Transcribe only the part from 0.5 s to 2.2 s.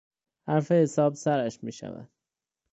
حساب سرش میشود.